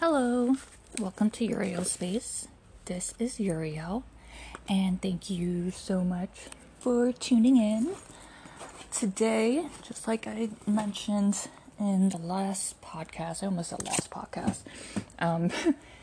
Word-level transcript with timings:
Hello, 0.00 0.54
welcome 1.00 1.28
to 1.30 1.44
Uriel 1.44 1.82
Space. 1.82 2.46
This 2.84 3.14
is 3.18 3.40
Uriel, 3.40 4.04
and 4.68 5.02
thank 5.02 5.28
you 5.28 5.72
so 5.72 6.04
much 6.04 6.46
for 6.78 7.10
tuning 7.10 7.56
in. 7.56 7.96
Today, 8.92 9.66
just 9.82 10.06
like 10.06 10.28
I 10.28 10.50
mentioned 10.68 11.48
in 11.80 12.10
the 12.10 12.18
last 12.18 12.80
podcast, 12.80 13.42
I 13.42 13.46
almost 13.46 13.70
said 13.70 13.84
last 13.84 14.08
podcast, 14.08 14.58
um, 15.18 15.50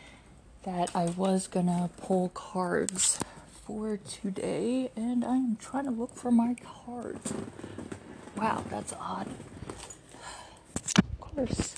that 0.64 0.94
I 0.94 1.06
was 1.06 1.48
gonna 1.48 1.90
pull 1.96 2.28
cards 2.34 3.18
for 3.66 3.96
today, 3.96 4.92
and 4.98 5.24
I'm 5.24 5.56
trying 5.56 5.86
to 5.86 5.92
look 5.92 6.14
for 6.14 6.32
my 6.32 6.58
cards. 6.86 7.32
Wow, 8.36 8.66
that's 8.70 8.92
odd. 9.00 9.30
Of 10.98 11.22
course 11.22 11.76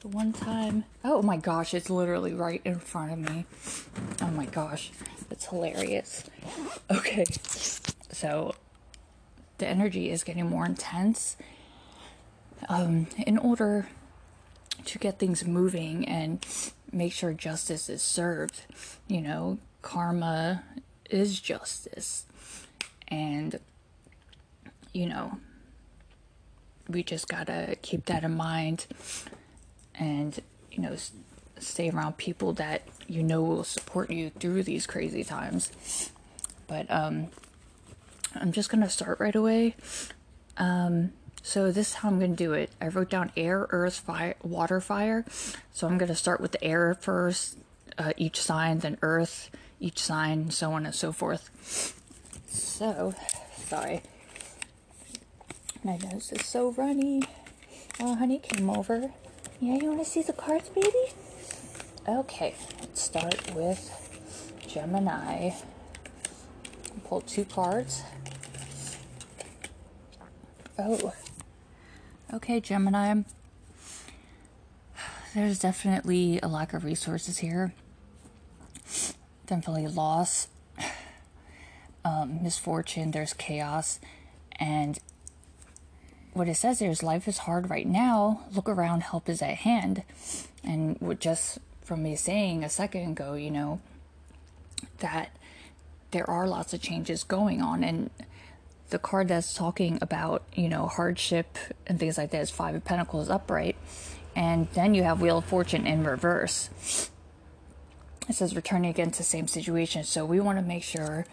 the 0.00 0.08
one 0.08 0.32
time 0.32 0.84
oh 1.04 1.20
my 1.20 1.36
gosh 1.36 1.74
it's 1.74 1.90
literally 1.90 2.32
right 2.32 2.62
in 2.64 2.78
front 2.78 3.12
of 3.12 3.18
me. 3.18 3.44
Oh 4.22 4.30
my 4.30 4.46
gosh 4.46 4.90
it's 5.30 5.46
hilarious. 5.46 6.24
Okay 6.90 7.24
so 8.10 8.54
the 9.58 9.66
energy 9.66 10.10
is 10.10 10.24
getting 10.24 10.48
more 10.48 10.64
intense 10.64 11.36
um, 12.68 13.08
in 13.26 13.36
order 13.36 13.88
to 14.86 14.98
get 14.98 15.18
things 15.18 15.44
moving 15.44 16.08
and 16.08 16.46
make 16.90 17.12
sure 17.12 17.34
justice 17.34 17.90
is 17.90 18.00
served 18.02 18.62
you 19.06 19.20
know 19.20 19.58
karma 19.82 20.64
is 21.10 21.40
justice. 21.40 22.24
And 23.08 23.60
you 24.94 25.06
know 25.06 25.38
we 26.88 27.02
just 27.02 27.28
gotta 27.28 27.76
keep 27.82 28.06
that 28.06 28.24
in 28.24 28.34
mind 28.34 28.86
and 30.00 30.40
you 30.72 30.82
know 30.82 30.96
stay 31.58 31.90
around 31.90 32.16
people 32.16 32.54
that 32.54 32.82
you 33.06 33.22
know 33.22 33.42
will 33.42 33.64
support 33.64 34.10
you 34.10 34.30
through 34.30 34.64
these 34.64 34.86
crazy 34.86 35.22
times. 35.22 36.10
But 36.66 36.90
um 36.90 37.28
i'm 38.34 38.50
just 38.50 38.70
gonna 38.70 38.90
start 38.90 39.20
right 39.20 39.36
away. 39.36 39.76
Um 40.56 41.12
so 41.42 41.70
this 41.70 41.88
is 41.88 41.94
how 41.94 42.08
i'm 42.08 42.18
gonna 42.18 42.34
do 42.34 42.54
it. 42.54 42.70
I 42.80 42.88
wrote 42.88 43.10
down 43.10 43.30
air 43.36 43.66
earth 43.70 44.00
fire 44.00 44.34
water 44.42 44.80
fire. 44.80 45.24
So 45.72 45.86
i'm 45.86 45.98
gonna 45.98 46.16
start 46.16 46.40
with 46.40 46.52
the 46.52 46.64
air 46.64 46.94
first 46.94 47.58
uh, 47.98 48.12
each 48.16 48.40
sign 48.40 48.78
then 48.78 48.96
earth 49.02 49.50
each 49.78 49.98
sign 49.98 50.50
so 50.50 50.72
on 50.72 50.86
and 50.86 50.94
so 50.94 51.12
forth. 51.12 51.94
So 52.48 53.14
sorry. 53.56 54.02
My 55.84 55.96
nose 55.96 56.32
is 56.32 56.46
so 56.46 56.72
runny. 56.72 57.22
Oh 57.98 58.14
honey 58.14 58.38
came 58.38 58.70
over 58.70 59.12
yeah, 59.60 59.76
you 59.76 59.88
want 59.88 59.98
to 60.02 60.10
see 60.10 60.22
the 60.22 60.32
cards, 60.32 60.70
baby? 60.70 61.12
Okay, 62.08 62.54
let's 62.80 63.02
start 63.02 63.54
with 63.54 64.56
Gemini. 64.66 65.50
Pull 67.04 67.20
two 67.20 67.44
cards. 67.44 68.02
Oh, 70.78 71.12
okay, 72.32 72.58
Gemini. 72.60 73.22
There's 75.34 75.58
definitely 75.58 76.40
a 76.42 76.48
lack 76.48 76.72
of 76.72 76.82
resources 76.82 77.38
here. 77.38 77.74
Definitely 79.46 79.88
loss, 79.88 80.48
um, 82.04 82.42
misfortune, 82.42 83.10
there's 83.10 83.34
chaos, 83.34 84.00
and 84.58 84.98
what 86.32 86.48
it 86.48 86.56
says 86.56 86.78
there 86.78 86.90
is 86.90 87.02
life 87.02 87.26
is 87.26 87.38
hard 87.38 87.70
right 87.70 87.86
now. 87.86 88.42
Look 88.52 88.68
around, 88.68 89.02
help 89.02 89.28
is 89.28 89.42
at 89.42 89.56
hand. 89.56 90.02
And 90.62 90.96
what 91.00 91.20
just 91.20 91.58
from 91.82 92.02
me 92.02 92.16
saying 92.16 92.62
a 92.62 92.68
second 92.68 93.12
ago, 93.12 93.34
you 93.34 93.50
know, 93.50 93.80
that 94.98 95.36
there 96.12 96.28
are 96.28 96.46
lots 96.46 96.72
of 96.72 96.80
changes 96.80 97.24
going 97.24 97.62
on 97.62 97.82
and 97.82 98.10
the 98.90 98.98
card 98.98 99.28
that's 99.28 99.54
talking 99.54 99.98
about, 100.02 100.42
you 100.54 100.68
know, 100.68 100.86
hardship 100.86 101.56
and 101.86 101.98
things 101.98 102.18
like 102.18 102.30
that 102.30 102.42
is 102.42 102.50
five 102.50 102.74
of 102.74 102.84
pentacles 102.84 103.30
upright. 103.30 103.76
And 104.34 104.68
then 104.74 104.94
you 104.94 105.02
have 105.04 105.20
Wheel 105.20 105.38
of 105.38 105.44
Fortune 105.44 105.86
in 105.86 106.04
reverse. 106.04 107.10
It 108.28 108.34
says 108.34 108.54
returning 108.54 108.90
again 108.90 109.10
to 109.12 109.18
the 109.18 109.24
same 109.24 109.46
situation. 109.46 110.04
So 110.04 110.24
we 110.24 110.40
want 110.40 110.58
to 110.58 110.64
make 110.64 110.82
sure, 110.82 111.24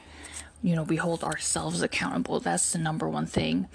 you 0.62 0.76
know, 0.76 0.84
we 0.84 0.98
hold 0.98 1.24
ourselves 1.24 1.82
accountable. 1.82 2.40
That's 2.40 2.72
the 2.72 2.80
number 2.80 3.08
one 3.10 3.26
thing 3.26 3.68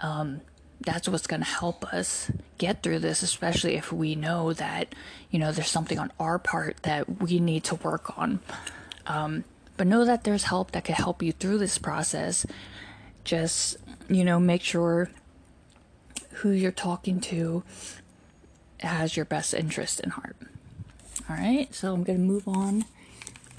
um, 0.00 0.40
that's 0.80 1.08
what's 1.08 1.26
going 1.26 1.40
to 1.40 1.46
help 1.46 1.92
us 1.92 2.30
get 2.56 2.82
through 2.82 3.00
this, 3.00 3.22
especially 3.22 3.74
if 3.74 3.92
we 3.92 4.14
know 4.14 4.52
that, 4.52 4.94
you 5.30 5.38
know, 5.38 5.52
there's 5.52 5.68
something 5.68 5.98
on 5.98 6.12
our 6.20 6.38
part 6.38 6.82
that 6.84 7.20
we 7.20 7.40
need 7.40 7.64
to 7.64 7.74
work 7.76 8.18
on. 8.18 8.40
Um, 9.06 9.44
but 9.76 9.86
know 9.86 10.04
that 10.04 10.24
there's 10.24 10.44
help 10.44 10.72
that 10.72 10.84
can 10.84 10.94
help 10.94 11.22
you 11.22 11.32
through 11.32 11.58
this 11.58 11.78
process. 11.78 12.46
Just, 13.24 13.76
you 14.08 14.24
know, 14.24 14.38
make 14.38 14.62
sure 14.62 15.10
who 16.30 16.50
you're 16.50 16.70
talking 16.70 17.20
to 17.20 17.62
has 18.80 19.16
your 19.16 19.24
best 19.24 19.54
interest 19.54 20.00
in 20.00 20.10
heart. 20.10 20.36
All 21.28 21.36
right, 21.36 21.72
so 21.74 21.92
I'm 21.92 22.04
going 22.04 22.18
to 22.18 22.24
move 22.24 22.46
on 22.46 22.84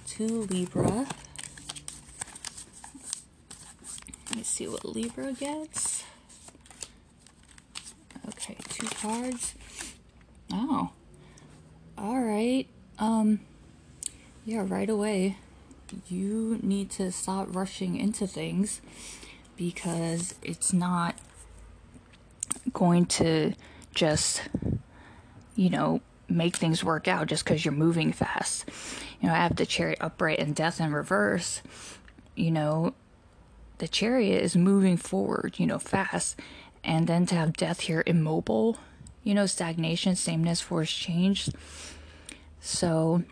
to 0.07 0.25
Libra. 0.25 1.05
Let 4.27 4.35
me 4.35 4.43
see 4.43 4.67
what 4.67 4.85
Libra 4.85 5.33
gets. 5.33 5.98
Okay, 8.49 8.57
two 8.69 8.87
cards. 8.87 9.55
Oh. 10.51 10.91
Alright. 11.97 12.67
Um 12.97 13.41
yeah, 14.45 14.65
right 14.67 14.89
away. 14.89 15.37
You 16.07 16.59
need 16.63 16.89
to 16.91 17.11
stop 17.11 17.53
rushing 17.53 17.97
into 17.97 18.25
things 18.25 18.81
because 19.57 20.35
it's 20.41 20.73
not 20.73 21.15
going 22.73 23.05
to 23.05 23.53
just 23.93 24.41
you 25.55 25.69
know 25.69 26.01
make 26.27 26.55
things 26.55 26.83
work 26.83 27.07
out 27.07 27.27
just 27.27 27.43
because 27.43 27.65
you're 27.65 27.73
moving 27.73 28.11
fast. 28.11 28.69
You 29.21 29.27
know, 29.27 29.33
I 29.33 29.37
have 29.37 29.55
the 29.55 29.65
chariot 29.65 29.99
upright 30.01 30.39
and 30.39 30.55
death 30.55 30.79
in 30.79 30.93
reverse. 30.93 31.61
You 32.35 32.51
know, 32.51 32.93
the 33.79 33.87
chariot 33.87 34.41
is 34.41 34.55
moving 34.55 34.95
forward, 34.95 35.55
you 35.57 35.65
know, 35.67 35.79
fast 35.79 36.39
and 36.83 37.07
then 37.07 37.25
to 37.27 37.35
have 37.35 37.57
death 37.57 37.81
here 37.81 38.03
immobile, 38.05 38.77
you 39.23 39.33
know, 39.33 39.45
stagnation, 39.45 40.15
sameness, 40.15 40.61
force 40.61 40.91
change. 40.91 41.49
So, 42.61 43.23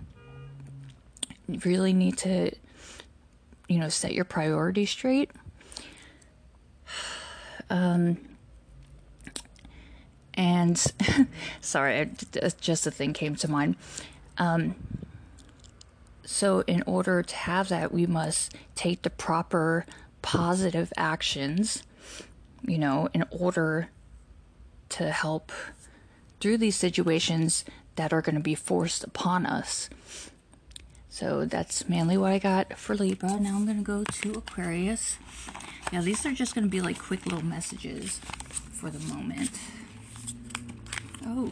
you 1.47 1.59
really 1.65 1.93
need 1.93 2.17
to, 2.19 2.51
you 3.67 3.79
know, 3.79 3.89
set 3.89 4.13
your 4.13 4.25
priorities 4.25 4.89
straight. 4.89 5.31
Um, 7.69 8.17
and 10.35 10.81
sorry, 11.59 12.09
just 12.61 12.87
a 12.87 12.91
thing 12.91 13.11
came 13.11 13.35
to 13.35 13.51
mind. 13.51 13.75
Um, 14.37 14.75
so, 16.23 16.61
in 16.61 16.83
order 16.85 17.23
to 17.23 17.35
have 17.35 17.67
that, 17.67 17.91
we 17.91 18.05
must 18.05 18.53
take 18.75 19.01
the 19.01 19.09
proper 19.09 19.85
positive 20.21 20.93
actions 20.95 21.83
you 22.65 22.77
know, 22.77 23.09
in 23.13 23.25
order 23.31 23.89
to 24.89 25.11
help 25.11 25.51
through 26.39 26.57
these 26.57 26.75
situations 26.75 27.65
that 27.95 28.13
are 28.13 28.21
going 28.21 28.35
to 28.35 28.41
be 28.41 28.55
forced 28.55 29.03
upon 29.03 29.45
us. 29.45 29.89
So 31.09 31.45
that's 31.45 31.89
mainly 31.89 32.15
what 32.15 32.31
I 32.31 32.39
got 32.39 32.77
for 32.77 32.95
Libra. 32.95 33.39
Now 33.39 33.55
I'm 33.55 33.65
going 33.65 33.77
to 33.77 33.83
go 33.83 34.03
to 34.03 34.33
Aquarius. 34.33 35.17
Yeah, 35.91 36.01
these 36.01 36.25
are 36.25 36.31
just 36.31 36.53
going 36.53 36.65
to 36.65 36.69
be 36.69 36.81
like 36.81 36.99
quick 36.99 37.25
little 37.25 37.43
messages 37.43 38.19
for 38.71 38.91
the 38.91 38.99
moment. 38.99 39.49
Oh. 41.25 41.51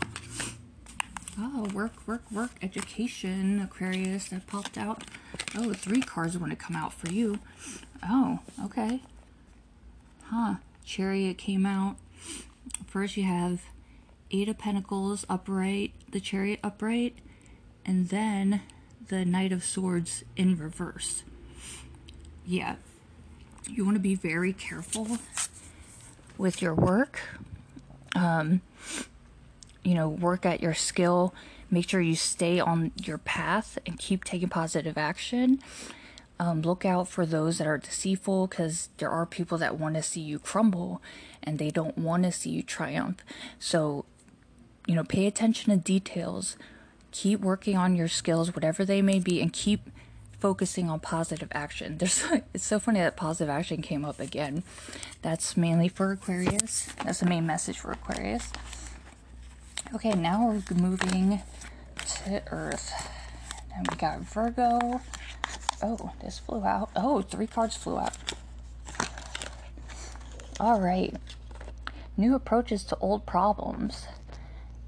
Oh, 1.37 1.67
work, 1.73 1.93
work, 2.07 2.21
work, 2.31 2.51
education, 2.61 3.59
Aquarius, 3.59 4.29
that 4.29 4.47
popped 4.47 4.77
out. 4.77 5.03
Oh, 5.55 5.73
three 5.73 6.01
cards 6.01 6.37
want 6.37 6.51
to 6.51 6.55
come 6.55 6.75
out 6.75 6.93
for 6.93 7.09
you. 7.09 7.39
Oh, 8.03 8.39
okay. 8.63 9.01
Huh. 10.25 10.55
Chariot 10.85 11.37
came 11.37 11.65
out. 11.65 11.97
First, 12.87 13.17
you 13.17 13.23
have 13.23 13.61
Eight 14.31 14.47
of 14.47 14.57
Pentacles 14.57 15.25
upright, 15.29 15.93
the 16.11 16.19
Chariot 16.19 16.59
upright, 16.63 17.17
and 17.85 18.09
then 18.09 18.61
the 19.07 19.25
Knight 19.25 19.51
of 19.51 19.63
Swords 19.63 20.23
in 20.35 20.57
reverse. 20.57 21.23
Yeah, 22.45 22.75
you 23.67 23.83
want 23.83 23.95
to 23.95 24.01
be 24.01 24.15
very 24.15 24.53
careful 24.53 25.17
with 26.37 26.61
your 26.61 26.73
work. 26.73 27.19
Um, 28.15 28.61
you 29.83 29.93
know, 29.93 30.09
work 30.09 30.45
at 30.45 30.61
your 30.61 30.73
skill. 30.73 31.33
Make 31.69 31.89
sure 31.89 32.01
you 32.01 32.15
stay 32.15 32.59
on 32.59 32.91
your 33.03 33.17
path 33.17 33.77
and 33.85 33.97
keep 33.97 34.23
taking 34.23 34.49
positive 34.49 34.97
action. 34.97 35.59
Um, 36.37 36.61
look 36.61 36.83
out 36.83 37.07
for 37.07 37.25
those 37.25 37.59
that 37.59 37.67
are 37.67 37.77
deceitful 37.77 38.47
because 38.47 38.89
there 38.97 39.09
are 39.09 39.25
people 39.25 39.57
that 39.59 39.79
want 39.79 39.95
to 39.95 40.03
see 40.03 40.19
you 40.19 40.37
crumble 40.37 41.01
and 41.41 41.59
they 41.59 41.69
don't 41.69 41.97
want 41.97 42.23
to 42.23 42.31
see 42.31 42.49
you 42.49 42.61
triumph. 42.61 43.23
So, 43.57 44.03
you 44.85 44.95
know, 44.95 45.03
pay 45.03 45.27
attention 45.27 45.71
to 45.71 45.77
details. 45.77 46.57
keep 47.11 47.39
working 47.39 47.77
on 47.77 47.95
your 47.95 48.09
skills, 48.09 48.53
whatever 48.53 48.83
they 48.83 49.01
may 49.01 49.19
be, 49.19 49.41
and 49.41 49.53
keep 49.53 49.89
focusing 50.39 50.89
on 50.89 50.99
positive 50.99 51.47
action. 51.53 51.97
There's 51.99 52.23
it's 52.53 52.65
so 52.65 52.79
funny 52.79 52.99
that 52.99 53.15
positive 53.15 53.49
action 53.49 53.81
came 53.81 54.03
up 54.03 54.19
again. 54.19 54.63
That's 55.21 55.55
mainly 55.55 55.87
for 55.87 56.11
Aquarius. 56.11 56.89
That's 57.03 57.19
the 57.21 57.25
main 57.27 57.45
message 57.45 57.79
for 57.79 57.91
Aquarius. 57.91 58.51
Okay, 59.93 60.11
now 60.11 60.45
we're 60.47 60.75
moving 60.75 61.41
to 62.23 62.43
Earth. 62.51 62.91
And 63.75 63.87
we 63.89 63.95
got 63.97 64.19
Virgo. 64.19 65.01
Oh, 65.81 66.11
this 66.23 66.39
flew 66.39 66.63
out. 66.63 66.89
Oh, 66.95 67.21
three 67.21 67.47
cards 67.47 67.75
flew 67.75 67.99
out. 67.99 68.15
All 70.59 70.79
right. 70.79 71.13
New 72.17 72.33
approaches 72.33 72.83
to 72.85 72.97
old 72.97 73.25
problems. 73.25 74.07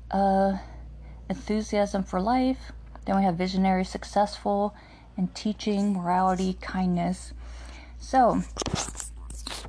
Uh, 0.09 0.57
enthusiasm 1.29 2.03
for 2.03 2.21
life. 2.21 2.71
Then 3.05 3.17
we 3.17 3.23
have 3.23 3.35
visionary, 3.35 3.85
successful, 3.85 4.75
and 5.17 5.33
teaching, 5.35 5.93
morality, 5.93 6.57
kindness. 6.61 7.33
So, 7.99 8.43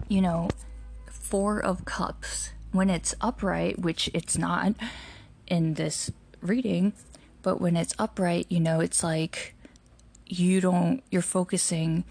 you 0.09 0.20
know, 0.20 0.49
Four 1.06 1.61
of 1.61 1.85
Cups, 1.85 2.53
when 2.73 2.91
it's 2.91 3.15
upright, 3.20 3.79
which 3.79 4.11
it's 4.15 4.38
not 4.38 4.75
in 5.47 5.75
this 5.75 6.11
reading, 6.41 6.93
but 7.43 7.61
when 7.61 7.76
it's 7.76 7.94
upright, 7.99 8.47
you 8.49 8.61
know, 8.61 8.81
it's 8.81 9.03
like 9.03 9.55
you 10.29 10.61
don't, 10.61 11.03
you're 11.11 11.23
focusing 11.23 12.05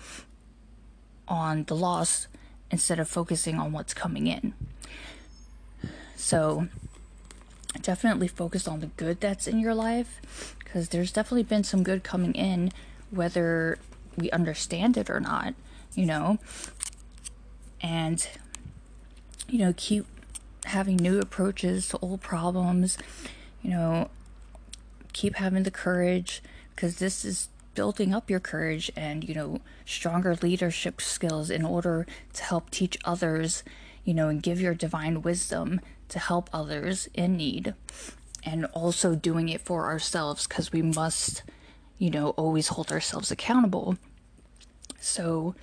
on 1.28 1.64
the 1.66 1.75
loss 1.75 2.28
instead 2.72 3.00
of 3.00 3.08
focusing 3.08 3.60
on 3.60 3.72
what's 3.72 3.94
coming 3.94 4.28
in. 4.28 4.54
So, 6.16 6.68
definitely 7.81 8.28
focus 8.28 8.68
on 8.68 8.80
the 8.80 8.88
good 8.88 9.22
that's 9.22 9.48
in 9.48 9.60
your 9.60 9.75
life 9.75 10.56
because 10.60 10.90
there's 10.90 11.12
definitely 11.12 11.44
been 11.44 11.64
some 11.64 11.84
good 11.84 12.04
coming 12.04 12.34
in, 12.34 12.72
whether 13.12 13.78
we 14.18 14.31
understand 14.31 14.98
it 14.98 15.10
or 15.10 15.19
not, 15.19 15.54
you 15.94 16.06
know. 16.06 16.40
And, 17.81 18.28
you 19.48 19.60
know, 19.60 19.74
keep 19.78 20.06
having 20.66 20.98
new 20.98 21.19
approaches 21.19 21.88
to 21.90 22.00
old 22.00 22.22
problems, 22.22 22.98
you 23.62 23.69
know, 23.69 24.10
keep 25.14 25.36
having 25.36 25.64
the 25.64 25.72
courage 25.72 26.42
because 26.75 26.98
this 26.98 27.24
is 27.24 27.50
building 27.77 28.12
up 28.12 28.27
your 28.27 28.39
courage 28.39 28.91
and, 28.95 29.24
you 29.24 29.35
know, 29.35 29.62
stronger 29.85 30.35
leadership 30.41 31.00
skills 31.00 31.51
in 31.51 31.63
order 31.63 32.07
to 32.33 32.44
help 32.44 32.71
teach 32.71 32.97
others, 33.06 33.63
you 34.03 34.15
know, 34.15 34.29
and 34.29 34.41
give 34.41 34.59
your 34.59 34.74
divine 34.74 35.21
wisdom 35.21 35.79
to 36.09 36.18
help 36.18 36.50
others 36.51 37.07
in 37.13 37.38
need. 37.38 37.75
And 38.44 38.65
also 38.74 39.13
doing 39.13 39.50
it 39.50 39.62
for 39.62 39.85
ourselves 39.85 40.47
because 40.47 40.71
we 40.71 40.81
must, 40.81 41.44
you 42.00 42.09
know, 42.09 42.29
always 42.29 42.69
hold 42.69 42.91
ourselves 42.91 43.29
accountable. 43.29 43.95
So, 45.00 45.53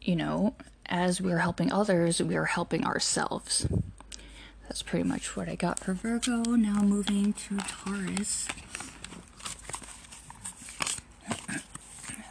you 0.00 0.16
know, 0.16 0.54
as 0.86 1.20
we 1.20 1.32
are 1.32 1.38
helping 1.38 1.70
others, 1.70 2.22
we 2.22 2.34
are 2.34 2.46
helping 2.46 2.86
ourselves. 2.86 3.66
That's 4.62 4.82
pretty 4.82 5.06
much 5.06 5.36
what 5.36 5.50
I 5.50 5.54
got 5.54 5.80
for 5.80 5.92
Virgo. 5.92 6.42
Now 6.56 6.80
moving 6.80 7.34
to 7.34 7.58
Taurus. 7.58 8.48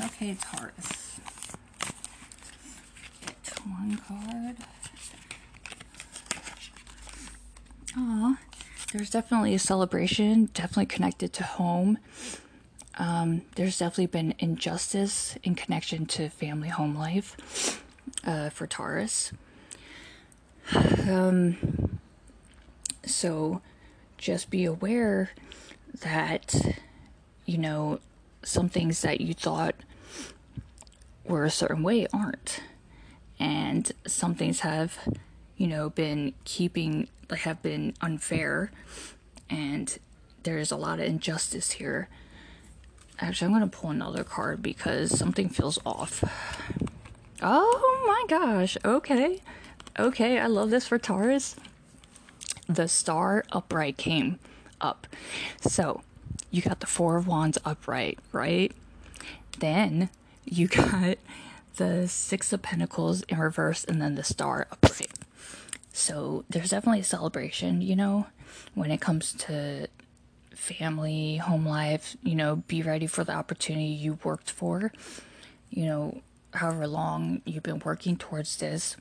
Okay, 0.01 0.35
Taurus. 0.41 1.19
Get 3.21 3.59
one 3.65 4.01
card. 4.07 4.55
Aw, 7.97 8.37
there's 8.93 9.09
definitely 9.09 9.53
a 9.55 9.59
celebration, 9.59 10.49
definitely 10.53 10.85
connected 10.85 11.33
to 11.33 11.43
home. 11.43 11.97
Um, 12.97 13.43
there's 13.55 13.79
definitely 13.79 14.07
been 14.07 14.35
injustice 14.39 15.37
in 15.43 15.55
connection 15.55 16.05
to 16.07 16.29
family 16.29 16.69
home 16.69 16.95
life 16.95 17.81
uh, 18.25 18.49
for 18.49 18.67
Taurus. 18.67 19.31
Um, 21.07 21.99
so 23.05 23.61
just 24.17 24.49
be 24.49 24.65
aware 24.65 25.31
that, 26.01 26.55
you 27.45 27.57
know, 27.57 27.99
some 28.43 28.69
things 28.69 29.01
that 29.01 29.21
you 29.21 29.33
thought 29.33 29.75
were 31.25 31.43
a 31.43 31.49
certain 31.49 31.83
way 31.83 32.07
aren't. 32.13 32.61
And 33.39 33.91
some 34.05 34.35
things 34.35 34.61
have, 34.61 34.97
you 35.57 35.67
know, 35.67 35.89
been 35.89 36.33
keeping, 36.43 37.07
like 37.29 37.41
have 37.41 37.61
been 37.61 37.93
unfair. 38.01 38.71
And 39.49 39.97
there's 40.43 40.71
a 40.71 40.77
lot 40.77 40.99
of 40.99 41.05
injustice 41.05 41.71
here. 41.71 42.09
Actually, 43.19 43.47
I'm 43.47 43.59
going 43.59 43.69
to 43.69 43.77
pull 43.77 43.89
another 43.89 44.23
card 44.23 44.61
because 44.61 45.17
something 45.17 45.49
feels 45.49 45.79
off. 45.85 46.23
Oh 47.41 48.03
my 48.07 48.25
gosh. 48.27 48.77
Okay. 48.83 49.41
Okay, 49.97 50.39
I 50.39 50.47
love 50.47 50.69
this 50.69 50.87
for 50.87 50.97
Taurus 50.97 51.55
the 52.69 52.87
star 52.87 53.43
upright 53.51 53.97
came 53.97 54.39
up. 54.79 55.07
So 55.59 56.03
you 56.51 56.61
got 56.61 56.79
the 56.79 56.87
Four 56.87 57.17
of 57.17 57.27
Wands 57.27 57.57
upright, 57.65 58.19
right? 58.31 58.71
Then 59.59 60.09
you 60.45 60.67
got 60.69 61.17
the 61.75 62.07
Six 62.07 62.51
of 62.53 62.61
Pentacles 62.61 63.21
in 63.23 63.37
reverse 63.39 63.83
and 63.83 64.01
then 64.01 64.15
the 64.15 64.23
star 64.23 64.67
upright. 64.71 65.11
So 65.93 66.45
there's 66.49 66.69
definitely 66.69 67.01
a 67.01 67.05
celebration, 67.05 67.81
you 67.81 67.95
know, 67.95 68.27
when 68.73 68.91
it 68.91 69.01
comes 69.01 69.33
to 69.33 69.87
family, 70.55 71.37
home 71.37 71.67
life, 71.67 72.15
you 72.23 72.35
know, 72.35 72.57
be 72.67 72.81
ready 72.81 73.07
for 73.07 73.23
the 73.23 73.33
opportunity 73.33 73.85
you 73.85 74.19
worked 74.23 74.51
for, 74.51 74.91
you 75.69 75.85
know, 75.85 76.21
however 76.53 76.87
long 76.87 77.41
you've 77.45 77.63
been 77.63 77.79
working 77.79 78.17
towards 78.17 78.57
this 78.57 78.95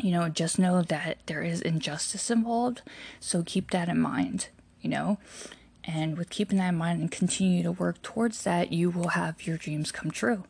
you 0.00 0.10
know, 0.10 0.28
just 0.28 0.58
know 0.58 0.82
that 0.82 1.18
there 1.26 1.42
is 1.42 1.60
injustice 1.60 2.30
involved. 2.30 2.82
So 3.20 3.42
keep 3.44 3.70
that 3.70 3.88
in 3.88 4.00
mind, 4.00 4.48
you 4.80 4.90
know. 4.90 5.18
And 5.84 6.16
with 6.16 6.30
keeping 6.30 6.58
that 6.58 6.68
in 6.68 6.76
mind 6.76 7.00
and 7.00 7.10
continue 7.10 7.62
to 7.64 7.72
work 7.72 8.00
towards 8.02 8.44
that, 8.44 8.72
you 8.72 8.90
will 8.90 9.08
have 9.08 9.46
your 9.46 9.56
dreams 9.56 9.90
come 9.90 10.10
true. 10.10 10.44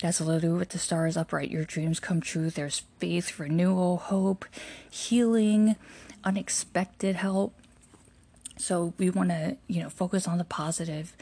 That's 0.00 0.20
literally 0.20 0.58
with 0.58 0.70
the 0.70 0.78
stars 0.78 1.16
upright. 1.16 1.50
Your 1.50 1.64
dreams 1.64 2.00
come 2.00 2.20
true. 2.20 2.50
There's 2.50 2.82
faith, 2.98 3.38
renewal, 3.38 3.96
hope, 3.96 4.44
healing, 4.90 5.76
unexpected 6.22 7.16
help. 7.16 7.54
So 8.58 8.92
we 8.98 9.10
want 9.10 9.30
to, 9.30 9.56
you 9.66 9.82
know, 9.82 9.88
focus 9.90 10.28
on 10.28 10.38
the 10.38 10.44
positive 10.44 11.16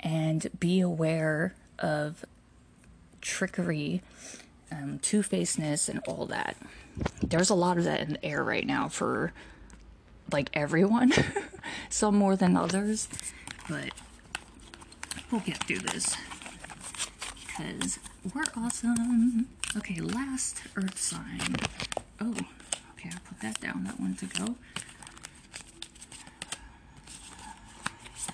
and 0.00 0.48
be 0.58 0.80
aware 0.80 1.54
of 1.78 2.24
trickery, 3.20 4.02
um, 4.72 4.98
two 5.00 5.22
facedness, 5.22 5.88
and 5.88 6.00
all 6.06 6.26
that 6.26 6.56
there's 7.22 7.50
a 7.50 7.54
lot 7.54 7.78
of 7.78 7.84
that 7.84 8.00
in 8.00 8.14
the 8.14 8.24
air 8.24 8.42
right 8.42 8.66
now 8.66 8.88
for 8.88 9.32
like 10.32 10.50
everyone, 10.54 11.12
some 11.90 12.16
more 12.16 12.36
than 12.36 12.56
others, 12.56 13.08
but 13.68 13.90
we'll 15.30 15.40
get 15.40 15.62
through 15.64 15.78
this 15.78 16.16
because 17.46 17.98
we're 18.34 18.44
awesome. 18.56 19.48
Okay, 19.76 20.00
last 20.00 20.62
earth 20.76 20.98
sign. 20.98 21.56
Oh, 22.20 22.32
okay, 22.92 23.10
I'll 23.12 23.20
put 23.28 23.40
that 23.40 23.60
down, 23.60 23.84
that 23.84 24.00
one 24.00 24.14
to 24.16 24.26
go. 24.26 24.56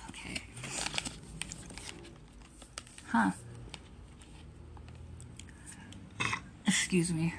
Okay. 0.09 0.41
Huh. 3.07 3.31
Excuse 6.65 7.11
me. 7.13 7.33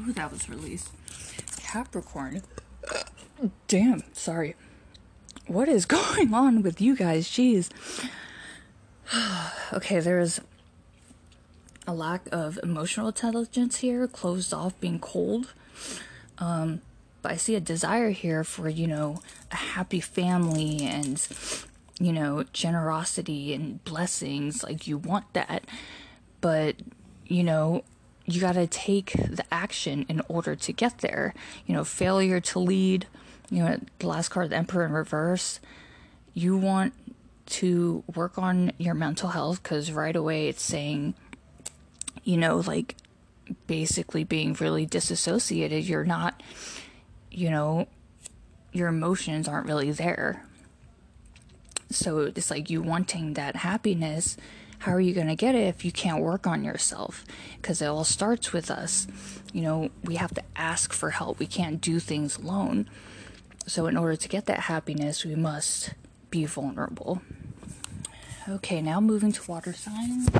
Ooh, 0.00 0.12
that 0.12 0.30
was 0.32 0.48
released. 0.48 0.90
Capricorn. 1.68 2.42
Damn, 3.68 4.02
sorry. 4.14 4.56
What 5.46 5.68
is 5.68 5.84
going 5.98 6.32
on 6.32 6.62
with 6.62 6.80
you 6.80 6.96
guys? 6.96 7.28
Jeez. 7.28 7.68
okay, 9.72 10.00
there's 10.00 10.40
a 11.86 11.92
lack 11.92 12.22
of 12.32 12.58
emotional 12.62 13.08
intelligence 13.08 13.78
here, 13.78 14.06
closed 14.06 14.52
off, 14.54 14.78
being 14.80 14.98
cold. 14.98 15.52
Um, 16.38 16.80
but 17.20 17.32
I 17.32 17.36
see 17.36 17.54
a 17.54 17.60
desire 17.60 18.10
here 18.10 18.44
for, 18.44 18.68
you 18.68 18.86
know, 18.86 19.20
a 19.50 19.56
happy 19.56 20.00
family 20.00 20.84
and, 20.84 21.26
you 22.00 22.12
know, 22.12 22.44
generosity 22.52 23.52
and 23.52 23.82
blessings. 23.84 24.62
Like, 24.62 24.86
you 24.86 24.96
want 24.96 25.32
that. 25.34 25.64
But, 26.40 26.76
you 27.26 27.44
know, 27.44 27.84
you 28.28 28.42
got 28.42 28.52
to 28.52 28.66
take 28.66 29.12
the 29.12 29.44
action 29.50 30.04
in 30.08 30.20
order 30.28 30.54
to 30.54 30.72
get 30.72 30.98
there. 30.98 31.32
You 31.66 31.74
know, 31.74 31.82
failure 31.82 32.40
to 32.40 32.58
lead, 32.58 33.06
you 33.50 33.64
know, 33.64 33.80
the 33.98 34.06
last 34.06 34.28
card, 34.28 34.50
the 34.50 34.56
Emperor 34.56 34.84
in 34.84 34.92
reverse. 34.92 35.60
You 36.34 36.56
want 36.56 36.92
to 37.46 38.04
work 38.14 38.36
on 38.36 38.72
your 38.76 38.92
mental 38.92 39.30
health 39.30 39.62
because 39.62 39.90
right 39.90 40.14
away 40.14 40.48
it's 40.48 40.62
saying, 40.62 41.14
you 42.22 42.36
know, 42.36 42.58
like 42.58 42.96
basically 43.66 44.24
being 44.24 44.52
really 44.60 44.84
disassociated. 44.84 45.84
You're 45.84 46.04
not, 46.04 46.42
you 47.30 47.50
know, 47.50 47.88
your 48.72 48.88
emotions 48.88 49.48
aren't 49.48 49.66
really 49.66 49.90
there. 49.90 50.44
So 51.90 52.18
it's 52.18 52.50
like 52.50 52.68
you 52.68 52.82
wanting 52.82 53.32
that 53.32 53.56
happiness. 53.56 54.36
How 54.78 54.92
are 54.92 55.00
you 55.00 55.12
going 55.12 55.26
to 55.28 55.34
get 55.34 55.54
it 55.54 55.66
if 55.66 55.84
you 55.84 55.90
can't 55.90 56.22
work 56.22 56.46
on 56.46 56.62
yourself? 56.62 57.24
Because 57.56 57.82
it 57.82 57.86
all 57.86 58.04
starts 58.04 58.52
with 58.52 58.70
us. 58.70 59.06
You 59.52 59.62
know, 59.62 59.90
we 60.04 60.16
have 60.16 60.32
to 60.34 60.42
ask 60.54 60.92
for 60.92 61.10
help. 61.10 61.38
We 61.38 61.46
can't 61.46 61.80
do 61.80 61.98
things 61.98 62.38
alone. 62.38 62.88
So, 63.66 63.86
in 63.86 63.96
order 63.96 64.16
to 64.16 64.28
get 64.28 64.46
that 64.46 64.60
happiness, 64.60 65.24
we 65.24 65.34
must 65.34 65.94
be 66.30 66.46
vulnerable. 66.46 67.20
Okay, 68.48 68.80
now 68.80 69.00
moving 69.00 69.32
to 69.32 69.50
water 69.50 69.74
signs. 69.74 70.30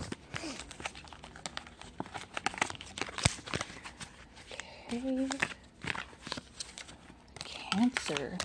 Okay. 4.91 5.29
Cancer. 7.45 8.39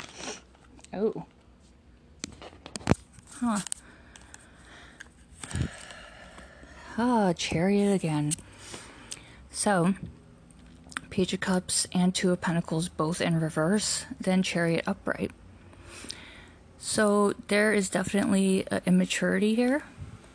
Oh. 0.94 1.26
Huh. 3.36 3.60
Ah, 6.96 7.34
chariot 7.34 7.92
again. 7.92 8.34
So, 9.50 9.96
Page 11.10 11.34
of 11.34 11.40
Cups 11.40 11.88
and 11.92 12.14
Two 12.14 12.32
of 12.32 12.42
Pentacles 12.42 12.88
both 12.88 13.20
in 13.20 13.40
reverse, 13.40 14.06
then 14.22 14.44
Chariot 14.44 14.84
upright. 14.86 15.32
So, 16.78 17.34
there 17.48 17.74
is 17.74 17.90
definitely 17.90 18.68
immaturity 18.86 19.56
here. 19.56 19.84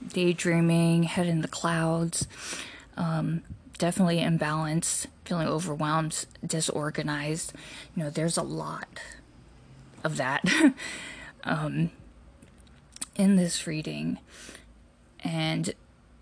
Daydreaming, 0.04 1.04
head 1.04 1.28
in 1.28 1.42
the 1.42 1.48
clouds, 1.48 2.26
um, 2.96 3.42
definitely 3.78 4.18
imbalanced, 4.18 5.06
feeling 5.24 5.46
overwhelmed, 5.46 6.26
disorganized. 6.44 7.52
You 7.94 8.02
know, 8.02 8.10
there's 8.10 8.36
a 8.36 8.42
lot 8.42 8.98
of 10.02 10.16
that 10.16 10.44
um, 11.44 11.90
in 13.14 13.36
this 13.36 13.64
reading. 13.66 14.18
And 15.20 15.74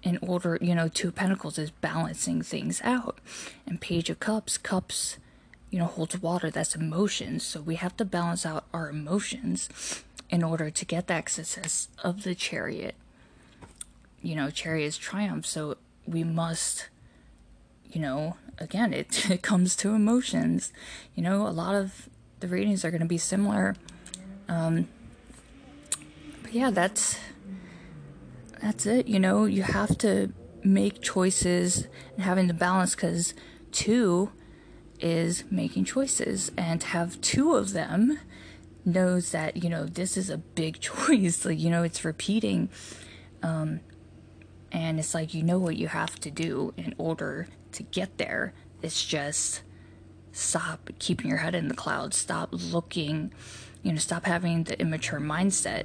in 0.07 0.19
order, 0.23 0.57
you 0.61 0.73
know, 0.73 0.87
Two 0.87 1.11
Pentacles 1.11 1.59
is 1.59 1.73
balancing 1.73 2.41
things 2.41 2.81
out. 2.85 3.19
And 3.67 3.81
Page 3.81 4.09
of 4.09 4.21
Cups, 4.21 4.57
Cups, 4.57 5.19
you 5.69 5.81
know, 5.81 5.87
holds 5.87 6.23
water, 6.23 6.49
that's 6.49 6.77
emotions. 6.77 7.43
So 7.43 7.61
we 7.61 7.75
have 7.75 7.97
to 7.97 8.05
balance 8.05 8.47
out 8.47 8.67
our 8.73 8.89
emotions 8.89 10.05
in 10.31 10.45
order 10.45 10.71
to 10.71 10.85
get 10.85 11.09
the 11.09 11.25
success 11.27 11.89
of 12.05 12.23
the 12.23 12.37
chariot. 12.37 12.95
You 14.23 14.37
know, 14.37 14.49
chariot's 14.49 14.97
triumph. 14.97 15.45
So 15.45 15.77
we 16.07 16.23
must, 16.23 16.89
you 17.91 18.01
know, 18.01 18.37
again, 18.59 18.95
it, 18.95 19.29
it 19.31 19.43
comes 19.43 19.75
to 19.77 19.91
emotions. 19.91 20.73
You 21.17 21.25
know, 21.25 21.49
a 21.49 21.51
lot 21.51 21.75
of 21.75 22.09
the 22.39 22.47
readings 22.47 22.85
are 22.85 22.93
going 22.93 23.01
to 23.01 23.09
be 23.09 23.19
similar. 23.19 23.75
Um, 24.49 24.87
but 26.43 26.53
yeah, 26.53 26.71
that's 26.71 27.19
that's 28.67 28.85
it. 28.85 29.07
You 29.07 29.21
know, 29.21 29.45
you 29.45 29.63
have 29.63 29.97
to 29.99 30.33
make 30.65 31.01
choices 31.01 31.87
and 32.17 32.25
having 32.25 32.49
the 32.49 32.55
balance 32.55 32.97
because 32.97 33.33
two 33.71 34.33
is 34.99 35.45
making 35.53 35.85
choices, 35.85 36.51
and 36.59 36.83
have 36.83 37.21
two 37.21 37.55
of 37.55 37.73
them 37.73 38.19
knows 38.85 39.31
that 39.31 39.63
you 39.63 39.71
know 39.71 39.85
this 39.85 40.17
is 40.17 40.31
a 40.31 40.39
big 40.39 40.81
choice. 40.89 41.45
Like 41.45 41.61
you 41.61 41.71
know, 41.71 41.85
it's 41.85 42.05
repeating. 42.05 42.69
Um, 43.41 43.81
and 44.73 44.99
it's 44.99 45.15
like 45.15 45.33
you 45.33 45.45
know 45.45 45.61
what 45.61 45.77
you 45.77 45.87
have 45.87 46.19
to 46.21 46.31
do 46.33 46.75
in 46.77 46.93
order 46.99 47.47
to 47.73 47.85
get 47.85 48.19
there. 48.19 48.53
It's 48.83 49.05
just 49.05 49.63
stop 50.33 50.91
keeping 50.99 51.29
your 51.29 51.39
head 51.39 51.55
in 51.55 51.69
the 51.69 51.75
clouds, 51.75 52.17
stop 52.17 52.49
looking, 52.51 53.33
you 53.85 53.93
know, 53.93 53.99
stop 53.99 54.25
having 54.25 54.65
the 54.65 54.79
immature 54.81 55.21
mindset. 55.21 55.85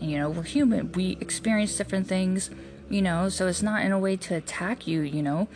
You 0.00 0.18
know, 0.18 0.30
we're 0.30 0.44
human, 0.44 0.92
we 0.92 1.18
experience 1.20 1.76
different 1.76 2.06
things, 2.06 2.50
you 2.88 3.02
know, 3.02 3.28
so 3.28 3.48
it's 3.48 3.62
not 3.62 3.84
in 3.84 3.92
a 3.92 3.98
way 3.98 4.16
to 4.16 4.36
attack 4.36 4.86
you, 4.86 5.00
you 5.00 5.22
know, 5.22 5.48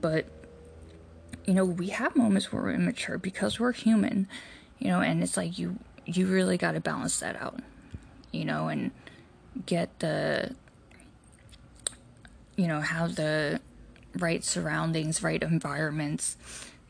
but, 0.00 0.26
you 1.44 1.54
know, 1.54 1.64
we 1.64 1.88
have 1.88 2.14
moments 2.14 2.52
where 2.52 2.62
we're 2.62 2.72
immature 2.72 3.18
because 3.18 3.58
we're 3.58 3.72
human, 3.72 4.28
you 4.78 4.88
know, 4.88 5.00
and 5.00 5.22
it's 5.22 5.36
like 5.36 5.58
you, 5.58 5.78
you 6.06 6.26
really 6.26 6.56
got 6.56 6.72
to 6.72 6.80
balance 6.80 7.18
that 7.20 7.34
out, 7.36 7.58
you 8.30 8.44
know, 8.44 8.68
and 8.68 8.92
get 9.66 9.98
the, 9.98 10.54
you 12.56 12.68
know, 12.68 12.80
have 12.80 13.16
the 13.16 13.60
right 14.16 14.44
surroundings, 14.44 15.22
right 15.22 15.42
environments 15.42 16.36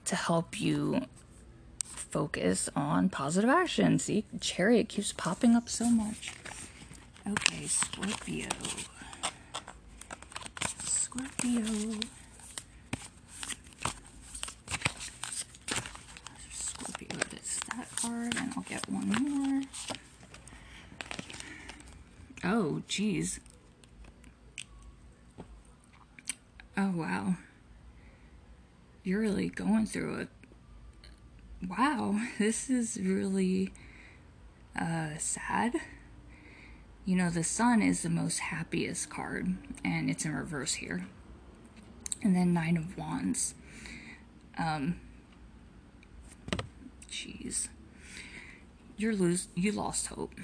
to 0.05 0.15
help 0.15 0.61
you 0.61 1.07
focus 1.85 2.69
on 2.77 3.09
positive 3.09 3.51
action. 3.51 3.99
See, 3.99 4.25
Chariot 4.41 4.89
keeps 4.89 5.13
popping 5.13 5.55
up 5.55 5.69
so 5.69 5.91
much. 5.91 6.33
Okay, 7.31 7.67
Scorpio. 7.67 8.49
Scorpio. 10.85 12.01
Scorpio 16.51 17.19
is 17.33 17.61
that 17.77 17.89
card, 17.97 18.35
and 18.37 18.53
I'll 18.57 18.63
get 18.63 18.89
one 18.89 19.09
more. 19.09 19.63
Oh, 22.45 22.83
geez. 22.89 23.41
Oh, 26.77 26.93
wow 26.93 27.35
you're 29.09 29.21
really 29.21 29.49
going 29.49 29.87
through 29.87 30.17
it. 30.17 30.29
Wow, 31.67 32.21
this 32.39 32.69
is 32.69 32.99
really 33.01 33.73
uh, 34.79 35.17
sad. 35.17 35.77
You 37.05 37.17
know, 37.17 37.31
the 37.31 37.45
sun 37.45 37.81
is 37.81 38.03
the 38.03 38.11
most 38.11 38.39
happiest 38.39 39.09
card, 39.09 39.55
and 39.85 40.11
it's 40.11 40.25
in 40.25 40.35
reverse 40.35 40.75
here. 40.75 41.07
And 42.23 42.37
then 42.37 42.53
Nine 42.53 42.77
of 42.77 42.99
Wands. 42.99 43.55
Um, 44.59 45.01
jeez. 47.11 47.69
You're 48.97 49.15
lose 49.15 49.49
you 49.55 49.73
lost 49.73 50.09
hope. 50.09 50.35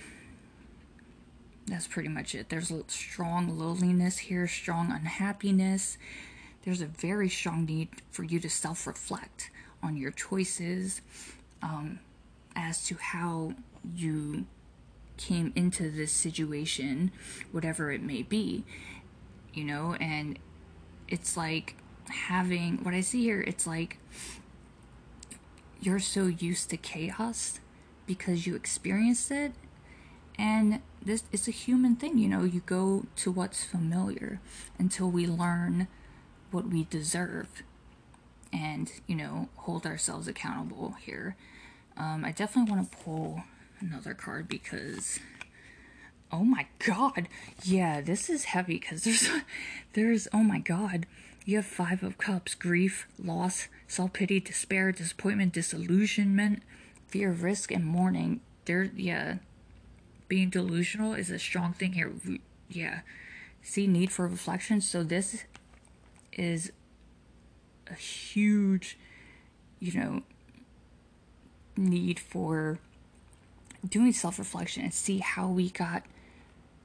That's 1.66 1.86
pretty 1.86 2.08
much 2.08 2.34
it. 2.34 2.48
There's 2.48 2.70
a 2.70 2.84
strong 2.88 3.58
loneliness 3.58 4.18
here, 4.18 4.46
strong 4.46 4.92
unhappiness 4.92 5.98
there's 6.64 6.80
a 6.80 6.86
very 6.86 7.28
strong 7.28 7.66
need 7.66 7.88
for 8.10 8.24
you 8.24 8.40
to 8.40 8.48
self 8.48 8.86
reflect 8.86 9.50
on 9.82 9.96
your 9.96 10.10
choices 10.10 11.02
um, 11.62 12.00
as 12.56 12.86
to 12.86 12.96
how 12.96 13.52
you 13.94 14.46
came 15.16 15.52
into 15.54 15.90
this 15.90 16.12
situation, 16.12 17.12
whatever 17.52 17.90
it 17.92 18.02
may 18.02 18.22
be, 18.22 18.64
you 19.52 19.64
know, 19.64 19.94
and 20.00 20.38
it's 21.08 21.36
like 21.36 21.76
having 22.08 22.78
what 22.84 22.94
I 22.94 23.00
see 23.00 23.22
here, 23.22 23.40
it's 23.42 23.66
like 23.66 23.98
you're 25.80 26.00
so 26.00 26.26
used 26.26 26.70
to 26.70 26.76
chaos 26.76 27.60
because 28.06 28.46
you 28.46 28.54
experienced 28.54 29.30
it 29.30 29.52
and 30.36 30.80
this 31.02 31.24
it's 31.32 31.46
a 31.46 31.50
human 31.52 31.94
thing 31.94 32.18
you 32.18 32.28
know 32.28 32.42
you 32.42 32.60
go 32.66 33.04
to 33.14 33.30
what's 33.30 33.64
familiar 33.64 34.40
until 34.78 35.10
we 35.10 35.26
learn 35.26 35.86
what 36.50 36.68
we 36.68 36.84
deserve 36.84 37.62
and, 38.54 38.92
you 39.08 39.16
know, 39.16 39.48
hold 39.56 39.84
ourselves 39.84 40.28
accountable 40.28 40.94
here. 41.00 41.36
Um, 41.96 42.24
I 42.24 42.30
definitely 42.30 42.72
want 42.72 42.90
to 42.90 42.96
pull 42.98 43.42
another 43.90 44.14
card 44.14 44.48
because 44.48 45.18
oh 46.32 46.44
my 46.44 46.66
god. 46.86 47.28
Yeah 47.62 48.00
this 48.00 48.28
is 48.28 48.44
heavy 48.44 48.78
because 48.78 49.04
there's 49.04 49.28
there's 49.94 50.28
oh 50.32 50.42
my 50.42 50.58
god. 50.58 51.06
You 51.44 51.56
have 51.56 51.66
five 51.66 52.02
of 52.02 52.18
cups 52.18 52.54
grief 52.54 53.06
loss 53.22 53.68
self-pity 53.86 54.40
despair 54.40 54.92
disappointment 54.92 55.52
disillusionment 55.52 56.62
fear 57.14 57.30
of 57.30 57.44
risk 57.44 57.70
and 57.70 57.84
mourning. 57.84 58.40
There 58.64 58.90
yeah. 58.96 59.36
Being 60.26 60.50
delusional 60.50 61.14
is 61.14 61.30
a 61.30 61.38
strong 61.38 61.72
thing 61.72 61.92
here. 61.92 62.12
Yeah. 62.68 63.02
See 63.62 63.86
need 63.86 64.10
for 64.10 64.26
reflection. 64.26 64.80
So 64.80 65.04
this 65.04 65.44
is 66.32 66.72
a 67.88 67.94
huge, 67.94 68.98
you 69.78 69.92
know, 69.92 70.22
need 71.76 72.18
for 72.18 72.80
doing 73.88 74.12
self 74.12 74.38
reflection 74.38 74.82
and 74.82 74.94
see 74.94 75.18
how 75.18 75.48
we 75.48 75.70
got 75.70 76.02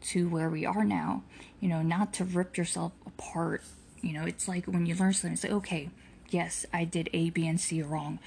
to 0.01 0.29
where 0.29 0.50
we 0.50 0.65
are 0.65 0.84
now. 0.84 1.24
You 1.60 1.70
know, 1.70 1.82
not 1.82 2.13
to 2.13 2.24
rip 2.24 2.58
yourself 2.58 2.94
apart. 3.06 3.63
You 4.01 4.13
know, 4.13 4.25
it's 4.25 4.48
like 4.48 4.65
when 4.65 4.86
you 4.86 4.96
learn 4.96 5.13
something, 5.13 5.34
it's 5.34 5.44
like, 5.44 5.51
okay, 5.51 5.89
yes, 6.29 6.65
I 6.74 6.86
did 6.86 7.10
A, 7.13 7.29
B, 7.29 7.48
and 7.48 7.60
C 7.60 7.82
wrong. 7.82 8.20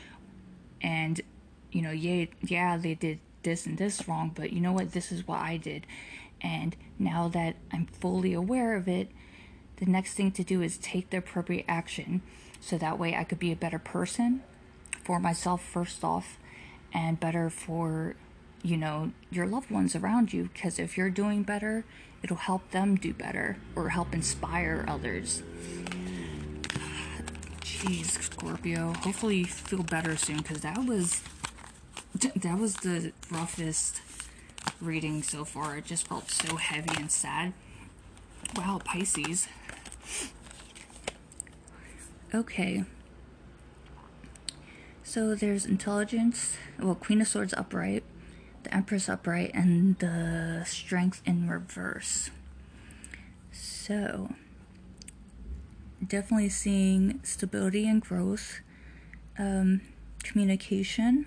And, 0.82 1.20
you 1.70 1.80
know, 1.82 1.90
yeah, 1.92 2.26
yeah, 2.42 2.76
they 2.76 2.94
did 2.94 3.20
this 3.42 3.66
and 3.66 3.78
this 3.78 4.06
wrong, 4.06 4.32
but 4.34 4.52
you 4.52 4.60
know 4.60 4.72
what? 4.72 4.92
This 4.92 5.10
is 5.12 5.26
what 5.26 5.40
I 5.40 5.56
did. 5.56 5.86
And 6.40 6.76
now 6.98 7.28
that 7.28 7.56
I'm 7.72 7.86
fully 7.86 8.34
aware 8.34 8.74
of 8.74 8.88
it, 8.88 9.10
the 9.76 9.86
next 9.86 10.14
thing 10.14 10.32
to 10.32 10.44
do 10.44 10.62
is 10.62 10.76
take 10.78 11.10
the 11.10 11.18
appropriate 11.18 11.64
action 11.68 12.22
so 12.60 12.78
that 12.78 12.98
way 12.98 13.16
I 13.16 13.24
could 13.24 13.38
be 13.38 13.52
a 13.52 13.56
better 13.56 13.78
person 13.78 14.42
for 15.04 15.18
myself 15.18 15.62
first 15.62 16.04
off 16.04 16.38
and 16.92 17.18
better 17.18 17.50
for 17.50 18.14
you 18.62 18.76
know, 18.76 19.12
your 19.30 19.46
loved 19.46 19.70
ones 19.70 19.94
around 19.96 20.32
you. 20.32 20.50
Because 20.52 20.78
if 20.78 20.96
you're 20.96 21.10
doing 21.10 21.42
better, 21.42 21.84
it'll 22.22 22.36
help 22.36 22.70
them 22.70 22.96
do 22.96 23.12
better 23.12 23.56
or 23.74 23.90
help 23.90 24.14
inspire 24.14 24.84
others. 24.88 25.42
Jeez, 27.60 28.22
Scorpio. 28.22 28.92
Hopefully 29.00 29.38
you 29.38 29.44
feel 29.46 29.82
better 29.82 30.16
soon 30.16 30.38
because 30.38 30.60
that 30.60 30.84
was 30.84 31.22
that 32.36 32.58
was 32.58 32.74
the 32.74 33.12
roughest 33.30 34.00
reading 34.80 35.22
so 35.22 35.44
far. 35.44 35.78
It 35.78 35.86
just 35.86 36.06
felt 36.06 36.30
so 36.30 36.56
heavy 36.56 36.94
and 36.96 37.10
sad. 37.10 37.52
Wow, 38.56 38.80
Pisces. 38.84 39.48
Okay. 42.34 42.84
So 45.02 45.34
there's 45.34 45.66
intelligence, 45.66 46.56
well, 46.78 46.94
Queen 46.94 47.20
of 47.20 47.28
Swords 47.28 47.52
upright, 47.54 48.01
Empress 48.72 49.08
upright, 49.08 49.50
and 49.54 49.98
the 49.98 50.64
Strength 50.66 51.22
in 51.24 51.48
reverse. 51.48 52.30
So, 53.50 54.34
definitely 56.06 56.48
seeing 56.48 57.20
stability 57.22 57.86
and 57.86 58.00
growth, 58.00 58.60
um, 59.38 59.82
communication, 60.22 61.26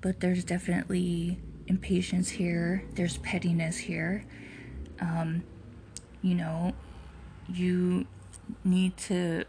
but 0.00 0.20
there's 0.20 0.44
definitely 0.44 1.38
impatience 1.66 2.30
here, 2.30 2.84
there's 2.94 3.18
pettiness 3.18 3.76
here. 3.76 4.24
Um, 5.00 5.44
you 6.22 6.34
know, 6.34 6.74
you 7.48 8.06
need 8.64 8.96
to. 8.98 9.44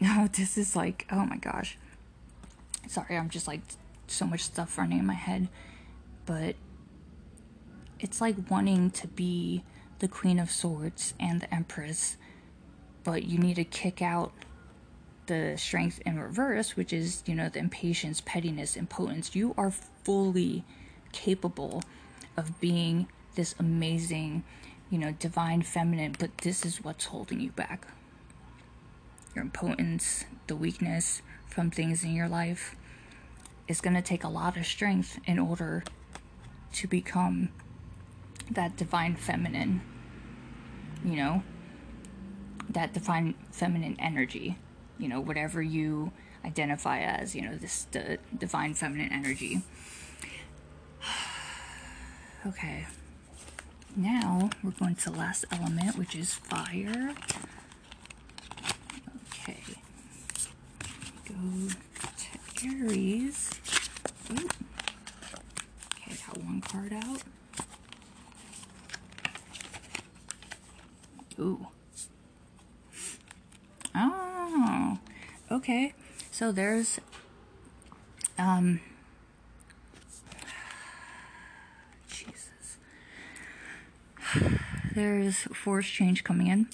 No, 0.00 0.28
this 0.32 0.56
is 0.56 0.76
like, 0.76 1.06
oh 1.10 1.24
my 1.24 1.36
gosh. 1.36 1.78
Sorry, 2.88 3.16
I'm 3.16 3.28
just 3.28 3.46
like 3.46 3.60
so 4.10 4.26
much 4.26 4.42
stuff 4.42 4.76
running 4.76 4.98
in 4.98 5.06
my 5.06 5.14
head. 5.14 5.48
But 6.26 6.56
it's 7.98 8.20
like 8.20 8.50
wanting 8.50 8.90
to 8.90 9.08
be 9.08 9.62
the 9.98 10.08
Queen 10.08 10.38
of 10.38 10.50
Swords 10.50 11.14
and 11.20 11.40
the 11.40 11.54
Empress, 11.54 12.16
but 13.04 13.24
you 13.24 13.38
need 13.38 13.56
to 13.56 13.64
kick 13.64 14.00
out 14.00 14.32
the 15.26 15.54
strength 15.56 16.00
in 16.04 16.18
reverse, 16.18 16.76
which 16.76 16.92
is, 16.92 17.22
you 17.26 17.34
know, 17.34 17.48
the 17.48 17.58
impatience, 17.58 18.20
pettiness, 18.20 18.76
impotence. 18.76 19.36
You 19.36 19.54
are 19.56 19.70
fully 19.70 20.64
capable 21.12 21.82
of 22.36 22.60
being 22.60 23.06
this 23.34 23.54
amazing, 23.58 24.42
you 24.90 24.98
know, 24.98 25.12
divine 25.12 25.62
feminine, 25.62 26.16
but 26.18 26.38
this 26.38 26.64
is 26.64 26.82
what's 26.82 27.06
holding 27.06 27.40
you 27.40 27.50
back. 27.50 27.86
Your 29.34 29.44
impotence, 29.44 30.24
the 30.46 30.56
weakness 30.56 31.22
from 31.46 31.70
things 31.70 32.02
in 32.02 32.14
your 32.14 32.28
life 32.28 32.74
is 33.70 33.80
going 33.80 33.94
to 33.94 34.02
take 34.02 34.24
a 34.24 34.28
lot 34.28 34.56
of 34.56 34.66
strength 34.66 35.20
in 35.26 35.38
order 35.38 35.84
to 36.72 36.88
become 36.88 37.50
that 38.50 38.76
divine 38.76 39.14
feminine, 39.14 39.80
you 41.04 41.14
know, 41.14 41.44
that 42.68 42.92
divine 42.92 43.34
feminine 43.52 43.94
energy, 44.00 44.58
you 44.98 45.06
know, 45.06 45.20
whatever 45.20 45.62
you 45.62 46.10
identify 46.44 46.98
as, 46.98 47.36
you 47.36 47.42
know, 47.42 47.54
this 47.54 47.84
the 47.92 48.18
divine 48.36 48.74
feminine 48.74 49.12
energy. 49.12 49.62
okay. 52.46 52.88
Now 53.94 54.50
we're 54.64 54.72
going 54.72 54.96
to 54.96 55.10
the 55.10 55.16
last 55.16 55.44
element, 55.52 55.96
which 55.96 56.16
is 56.16 56.34
fire. 56.34 57.14
Okay. 59.32 59.62
Go 61.28 61.68
to 62.16 62.66
Aries. 62.66 63.59
Okay, 64.30 66.16
got 66.26 66.38
one 66.38 66.60
card 66.60 66.92
out. 66.92 67.22
Ooh. 71.38 71.66
Oh, 73.94 74.98
okay. 75.50 75.94
So 76.30 76.52
there's, 76.52 77.00
um, 78.38 78.80
Jesus. 82.08 82.78
There's 84.94 85.36
force 85.54 85.86
change 85.86 86.24
coming 86.24 86.46
in. 86.48 86.68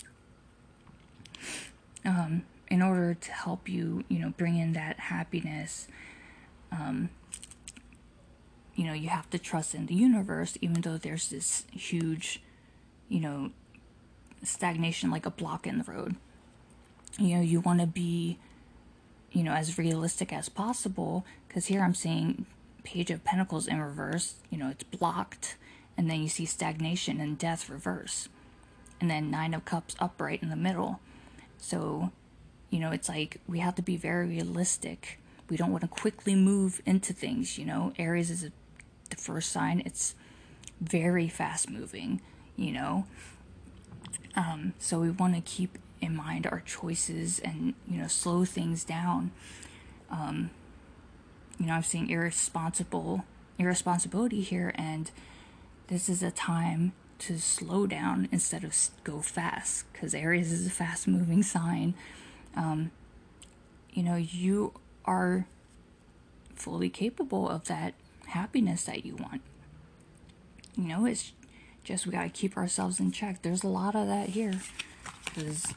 Um, 2.04 2.42
in 2.68 2.82
order 2.82 3.14
to 3.14 3.32
help 3.32 3.68
you, 3.68 4.04
you 4.08 4.18
know, 4.18 4.30
bring 4.36 4.56
in 4.56 4.72
that 4.74 4.98
happiness, 4.98 5.86
um, 6.72 7.10
you 8.76 8.84
know, 8.84 8.92
you 8.92 9.08
have 9.08 9.28
to 9.30 9.38
trust 9.38 9.74
in 9.74 9.86
the 9.86 9.94
universe, 9.94 10.56
even 10.60 10.82
though 10.82 10.98
there's 10.98 11.30
this 11.30 11.64
huge, 11.72 12.42
you 13.08 13.20
know, 13.20 13.50
stagnation, 14.44 15.10
like 15.10 15.26
a 15.26 15.30
block 15.30 15.66
in 15.66 15.78
the 15.78 15.90
road. 15.90 16.16
You 17.18 17.36
know, 17.36 17.40
you 17.40 17.60
want 17.60 17.80
to 17.80 17.86
be, 17.86 18.38
you 19.32 19.42
know, 19.42 19.52
as 19.52 19.78
realistic 19.78 20.32
as 20.32 20.50
possible, 20.50 21.24
because 21.48 21.66
here 21.66 21.80
I'm 21.82 21.94
seeing 21.94 22.44
Page 22.84 23.10
of 23.10 23.24
Pentacles 23.24 23.66
in 23.66 23.80
reverse, 23.80 24.34
you 24.50 24.58
know, 24.58 24.68
it's 24.68 24.84
blocked, 24.84 25.56
and 25.96 26.10
then 26.10 26.22
you 26.22 26.28
see 26.28 26.44
stagnation 26.44 27.18
and 27.18 27.38
death 27.38 27.70
reverse, 27.70 28.28
and 29.00 29.10
then 29.10 29.30
Nine 29.30 29.54
of 29.54 29.64
Cups 29.64 29.96
upright 29.98 30.42
in 30.42 30.50
the 30.50 30.56
middle. 30.56 31.00
So, 31.58 32.12
you 32.68 32.78
know, 32.78 32.92
it's 32.92 33.08
like 33.08 33.40
we 33.48 33.60
have 33.60 33.74
to 33.76 33.82
be 33.82 33.96
very 33.96 34.28
realistic. 34.28 35.18
We 35.48 35.56
don't 35.56 35.70
want 35.70 35.82
to 35.82 35.88
quickly 35.88 36.34
move 36.34 36.82
into 36.84 37.14
things, 37.14 37.56
you 37.56 37.64
know. 37.64 37.94
Aries 37.98 38.30
is 38.30 38.44
a, 38.44 38.52
the 39.10 39.16
first 39.16 39.50
sign, 39.50 39.82
it's 39.84 40.14
very 40.80 41.28
fast 41.28 41.70
moving, 41.70 42.20
you 42.56 42.72
know. 42.72 43.06
Um, 44.34 44.74
so 44.78 45.00
we 45.00 45.10
want 45.10 45.34
to 45.34 45.40
keep 45.40 45.78
in 46.00 46.14
mind 46.14 46.46
our 46.46 46.60
choices 46.60 47.38
and, 47.38 47.74
you 47.88 47.98
know, 47.98 48.06
slow 48.06 48.44
things 48.44 48.84
down. 48.84 49.30
Um, 50.10 50.50
you 51.58 51.66
know, 51.66 51.74
I'm 51.74 51.82
seeing 51.82 52.10
irresponsible 52.10 53.24
irresponsibility 53.58 54.42
here, 54.42 54.74
and 54.74 55.10
this 55.88 56.08
is 56.08 56.22
a 56.22 56.30
time 56.30 56.92
to 57.18 57.38
slow 57.38 57.86
down 57.86 58.28
instead 58.30 58.64
of 58.64 58.74
go 59.04 59.20
fast 59.20 59.90
because 59.92 60.14
Aries 60.14 60.52
is 60.52 60.66
a 60.66 60.70
fast 60.70 61.08
moving 61.08 61.42
sign. 61.42 61.94
Um, 62.54 62.90
you 63.92 64.02
know, 64.02 64.16
you 64.16 64.74
are 65.06 65.46
fully 66.54 66.90
capable 66.90 67.48
of 67.48 67.64
that 67.68 67.94
happiness 68.28 68.84
that 68.84 69.04
you 69.04 69.16
want. 69.16 69.42
You 70.76 70.84
know, 70.88 71.06
it's 71.06 71.32
just 71.84 72.06
we 72.06 72.12
got 72.12 72.22
to 72.24 72.28
keep 72.28 72.56
ourselves 72.56 73.00
in 73.00 73.12
check. 73.12 73.42
There's 73.42 73.64
a 73.64 73.68
lot 73.68 73.94
of 73.94 74.06
that 74.08 74.30
here 74.30 74.60
because 75.24 75.72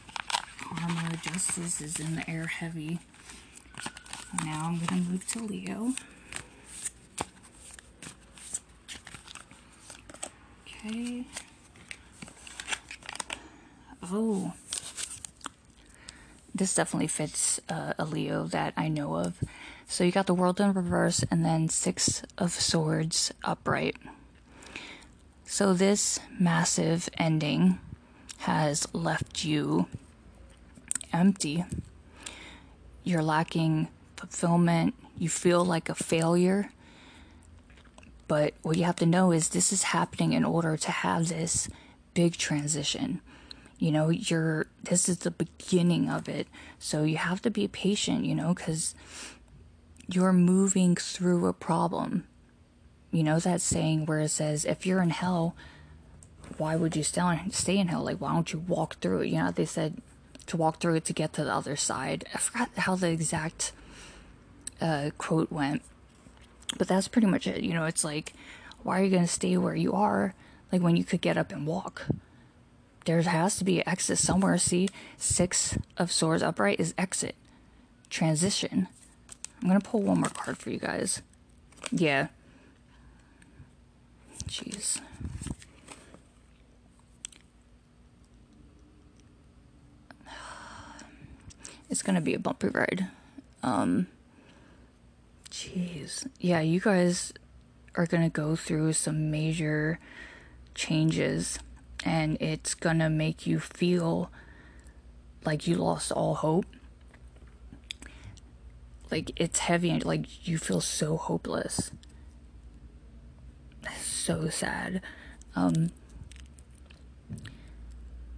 karma, 0.60 1.18
justice 1.22 1.82
is 1.82 2.00
in 2.00 2.16
the 2.16 2.30
air 2.30 2.48
heavy. 2.48 3.00
Now 4.44 4.66
I'm 4.66 4.78
going 4.78 5.04
to 5.04 5.10
move 5.10 5.28
to 5.30 5.40
Leo. 5.40 5.94
Okay. 10.68 11.26
Oh. 14.04 14.54
This 16.60 16.76
definitely 16.76 17.08
fits 17.08 17.62
uh, 17.70 17.94
a 17.98 18.04
Leo 18.04 18.44
that 18.48 18.74
I 18.76 18.90
know 18.90 19.16
of. 19.16 19.42
So 19.88 20.04
you 20.04 20.12
got 20.12 20.28
the 20.28 20.34
world 20.34 20.60
in 20.60 20.74
reverse 20.74 21.24
and 21.32 21.46
then 21.46 21.70
six 21.70 22.22
of 22.38 22.52
swords 22.52 23.34
upright. 23.46 23.96
So 25.46 25.74
this 25.74 26.20
massive 26.38 27.08
ending 27.18 27.80
has 28.40 28.94
left 28.94 29.46
you 29.46 29.88
empty. 31.14 31.64
You're 33.06 33.24
lacking 33.24 33.88
fulfillment. 34.18 34.96
You 35.18 35.30
feel 35.30 35.64
like 35.64 35.88
a 35.88 35.96
failure. 35.96 36.74
But 38.28 38.54
what 38.64 38.76
you 38.76 38.84
have 38.84 38.98
to 38.98 39.06
know 39.06 39.32
is 39.32 39.48
this 39.48 39.72
is 39.72 39.84
happening 39.84 40.34
in 40.34 40.44
order 40.44 40.76
to 40.76 40.92
have 40.92 41.30
this 41.30 41.70
big 42.14 42.36
transition. 42.36 43.22
You 43.80 43.92
know, 43.92 44.10
you're 44.10 44.68
this 44.84 45.10
is 45.10 45.20
the 45.20 45.32
beginning 45.32 46.10
of 46.10 46.30
it. 46.30 46.48
So 46.78 47.04
you 47.04 47.18
have 47.18 47.42
to 47.44 47.50
be 47.50 47.68
patient, 47.68 48.26
you 48.26 48.36
know, 48.36 48.54
cuz 48.54 48.94
you're 50.08 50.34
moving 50.34 50.96
through 50.96 51.48
a 51.48 51.54
problem. 51.54 52.26
You 53.12 53.24
know 53.24 53.40
that 53.40 53.62
saying 53.62 54.06
where 54.06 54.20
it 54.20 54.30
says 54.30 54.66
if 54.66 54.86
you're 54.86 55.02
in 55.02 55.10
hell, 55.10 55.56
why 56.58 56.76
would 56.76 56.96
you 56.96 57.04
stay 57.04 57.78
in 57.78 57.88
hell? 57.88 58.04
Like 58.04 58.20
why 58.20 58.34
don't 58.34 58.52
you 58.52 58.60
walk 58.60 58.98
through 59.00 59.22
it? 59.22 59.30
You 59.30 59.40
know, 59.40 59.52
they 59.52 59.66
said 59.66 60.02
to 60.48 60.58
walk 60.58 60.80
through 60.80 60.96
it 60.96 61.06
to 61.06 61.14
get 61.14 61.32
to 61.34 61.44
the 61.44 61.54
other 61.54 61.76
side. 61.76 62.26
I 62.34 62.38
forgot 62.38 62.70
how 62.76 62.96
the 62.96 63.10
exact 63.10 63.72
uh, 64.82 65.12
quote 65.18 65.52
went, 65.52 65.84
but 66.78 66.88
that's 66.88 67.08
pretty 67.08 67.28
much 67.28 67.48
it. 67.48 67.64
You 67.64 67.74
know, 67.74 67.86
it's 67.86 68.04
like, 68.04 68.34
why 68.84 69.00
are 69.00 69.04
you 69.04 69.12
going 69.12 69.24
to 69.24 69.28
stay 69.28 69.58
where 69.58 69.76
you 69.76 69.94
are? 69.94 70.34
Like 70.72 70.82
when 70.82 70.98
you 70.98 71.04
could 71.04 71.22
get 71.22 71.38
up 71.38 71.52
and 71.52 71.66
walk. 71.66 72.08
There 73.10 73.20
has 73.24 73.58
to 73.58 73.64
be 73.64 73.80
an 73.80 73.90
exit 73.90 74.20
somewhere. 74.20 74.56
See, 74.60 74.88
six 75.18 75.76
of 75.98 76.12
swords 76.12 76.44
upright 76.44 76.80
is 76.80 76.94
exit, 76.96 77.34
transition. 78.12 78.88
I'm 79.60 79.68
gonna 79.68 79.80
pull 79.80 80.04
one 80.04 80.20
more 80.20 80.30
card 80.30 80.60
for 80.60 80.70
you 80.70 80.78
guys. 80.78 81.24
Yeah, 81.92 82.28
Jeez. 84.48 85.02
It's 91.90 92.04
gonna 92.04 92.22
be 92.22 92.36
a 92.36 92.40
bumpy 92.40 92.68
ride. 92.68 93.08
Um, 93.64 94.06
jeez. 95.50 96.28
Yeah, 96.40 96.60
you 96.60 96.80
guys 96.80 97.34
are 97.96 98.06
gonna 98.06 98.30
go 98.30 98.56
through 98.56 98.94
some 98.94 99.32
major 99.32 99.98
changes, 100.76 101.58
and 102.06 102.38
it's 102.40 102.74
gonna 102.76 103.10
make 103.10 103.46
you 103.46 103.60
feel 103.60 104.32
like 105.46 105.68
you 105.68 105.76
lost 105.76 106.12
all 106.12 106.36
hope. 106.36 106.66
Like 109.12 109.32
it's 109.36 109.60
heavy 109.60 109.90
and 109.90 110.06
like 110.06 110.48
you 110.48 110.58
feel 110.58 110.82
so 110.82 111.18
hopeless. 111.18 111.92
So 114.02 114.50
sad. 114.50 115.02
Um 115.56 115.92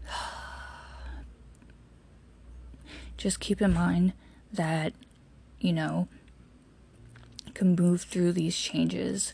just 3.18 3.40
keep 3.40 3.62
in 3.62 3.74
mind 3.74 4.14
that 4.54 4.94
you 5.60 5.74
know 5.74 6.08
can 7.54 7.76
move 7.76 8.02
through 8.02 8.32
these 8.32 8.58
changes 8.58 9.34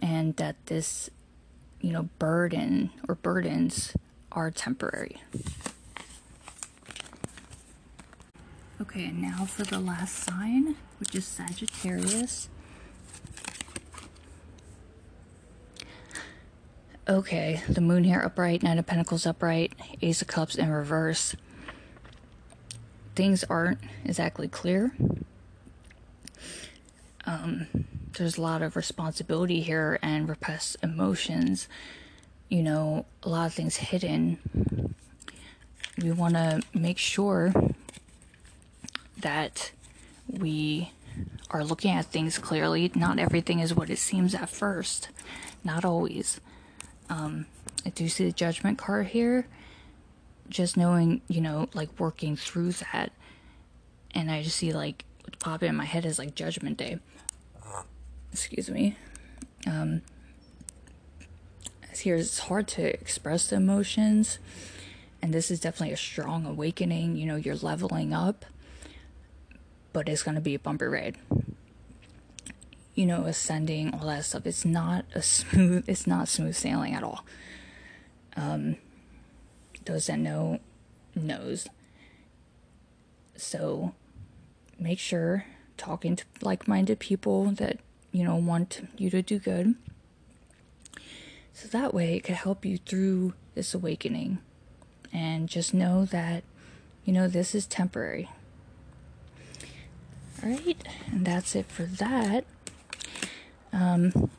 and 0.00 0.36
that 0.36 0.56
this 0.66 1.10
you 1.80 1.92
know 1.92 2.08
burden 2.18 2.90
or 3.08 3.14
burdens 3.14 3.94
are 4.32 4.50
temporary. 4.50 5.16
Okay 8.80 9.06
and 9.06 9.20
now 9.20 9.44
for 9.44 9.64
the 9.64 9.78
last 9.78 10.16
sign 10.16 10.76
which 10.98 11.14
is 11.14 11.24
sagittarius. 11.24 12.48
Okay 17.08 17.62
the 17.68 17.80
moon 17.80 18.04
here 18.04 18.20
upright 18.20 18.62
nine 18.62 18.78
of 18.78 18.86
pentacles 18.86 19.26
upright 19.26 19.72
ace 20.02 20.22
of 20.22 20.28
cups 20.28 20.54
in 20.54 20.70
reverse. 20.70 21.34
Things 23.14 23.44
aren't 23.44 23.80
exactly 24.04 24.48
clear. 24.48 24.92
Um, 27.30 27.68
there's 28.18 28.38
a 28.38 28.42
lot 28.42 28.60
of 28.60 28.74
responsibility 28.74 29.60
here 29.60 30.00
and 30.02 30.28
repressed 30.28 30.76
emotions. 30.82 31.68
You 32.48 32.64
know, 32.64 33.06
a 33.22 33.28
lot 33.28 33.46
of 33.46 33.54
things 33.54 33.76
hidden. 33.76 34.94
We 36.02 36.10
want 36.10 36.34
to 36.34 36.60
make 36.74 36.98
sure 36.98 37.54
that 39.18 39.70
we 40.26 40.90
are 41.50 41.62
looking 41.62 41.92
at 41.92 42.06
things 42.06 42.36
clearly. 42.38 42.90
Not 42.96 43.20
everything 43.20 43.60
is 43.60 43.74
what 43.74 43.90
it 43.90 43.98
seems 43.98 44.34
at 44.34 44.50
first. 44.50 45.10
Not 45.62 45.84
always. 45.84 46.40
Um, 47.08 47.46
I 47.86 47.90
do 47.90 48.08
see 48.08 48.24
the 48.24 48.32
judgment 48.32 48.76
card 48.76 49.06
here 49.06 49.46
just 50.48 50.76
knowing, 50.76 51.20
you 51.28 51.40
know, 51.40 51.68
like 51.74 52.00
working 52.00 52.34
through 52.34 52.72
that, 52.72 53.12
and 54.10 54.32
I 54.32 54.42
just 54.42 54.56
see 54.56 54.72
like 54.72 55.04
pop 55.40 55.62
in 55.62 55.74
my 55.74 55.84
head 55.84 56.04
is 56.04 56.18
like 56.18 56.34
Judgment 56.34 56.76
Day. 56.76 57.00
Excuse 58.32 58.70
me. 58.70 58.96
Um, 59.66 60.02
here 61.98 62.16
it's 62.16 62.38
hard 62.38 62.68
to 62.68 62.94
express 62.94 63.48
the 63.48 63.56
emotions, 63.56 64.38
and 65.20 65.34
this 65.34 65.50
is 65.50 65.60
definitely 65.60 65.92
a 65.92 65.98
strong 65.98 66.46
awakening. 66.46 67.16
You 67.16 67.26
know, 67.26 67.36
you're 67.36 67.56
leveling 67.56 68.14
up, 68.14 68.44
but 69.92 70.08
it's 70.08 70.22
gonna 70.22 70.40
be 70.40 70.54
a 70.54 70.58
bumpy 70.58 70.86
ride. 70.86 71.18
You 72.94 73.06
know, 73.06 73.24
ascending, 73.24 73.94
all 73.94 74.06
that 74.06 74.24
stuff. 74.24 74.46
It's 74.46 74.64
not 74.64 75.04
a 75.14 75.22
smooth. 75.22 75.84
It's 75.88 76.06
not 76.06 76.28
smooth 76.28 76.54
sailing 76.54 76.94
at 76.94 77.02
all. 77.02 77.24
Um, 78.36 78.76
those 79.84 80.06
that 80.06 80.18
know 80.18 80.60
knows. 81.14 81.68
So 83.36 83.94
make 84.80 84.98
sure 84.98 85.44
talking 85.76 86.16
to 86.16 86.24
like-minded 86.42 86.98
people 86.98 87.52
that 87.52 87.78
you 88.12 88.24
know 88.24 88.36
want 88.36 88.88
you 88.96 89.10
to 89.10 89.22
do 89.22 89.38
good. 89.38 89.74
So 91.52 91.68
that 91.68 91.92
way 91.92 92.16
it 92.16 92.20
could 92.20 92.36
help 92.36 92.64
you 92.64 92.78
through 92.78 93.34
this 93.54 93.74
awakening. 93.74 94.38
And 95.12 95.48
just 95.48 95.74
know 95.74 96.04
that 96.06 96.44
you 97.04 97.12
know 97.12 97.28
this 97.28 97.54
is 97.54 97.66
temporary. 97.66 98.30
All 100.42 100.48
right, 100.48 100.76
and 101.10 101.26
that's 101.26 101.54
it 101.54 101.66
for 101.66 101.84
that. 101.84 102.44
Um 103.72 104.30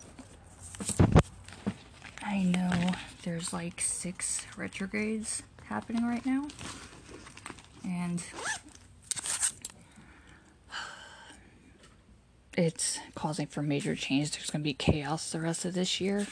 I 2.24 2.44
know 2.44 2.92
there's 3.24 3.52
like 3.52 3.82
six 3.82 4.46
retrogrades 4.58 5.44
happening 5.66 6.06
right 6.06 6.26
now. 6.26 6.48
And 7.84 8.24
it's 12.58 13.00
causing 13.16 13.48
for 13.48 13.62
major 13.62 13.96
change. 13.96 14.32
There's 14.32 14.50
going 14.50 14.62
to 14.62 14.64
be 14.64 14.74
chaos 14.74 15.32
the 15.32 15.40
rest 15.40 15.66
of 15.66 15.74
this 15.74 16.02
year 16.02 16.28